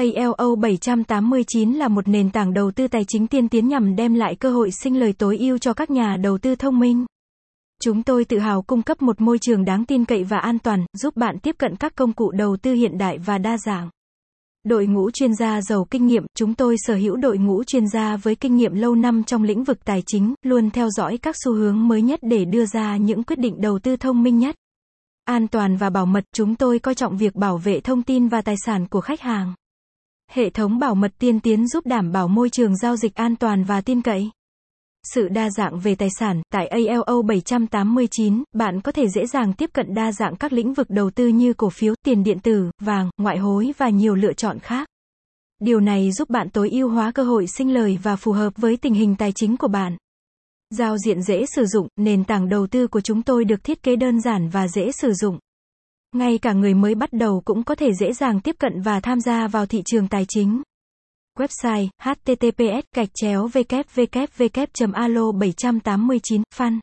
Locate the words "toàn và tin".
33.36-34.02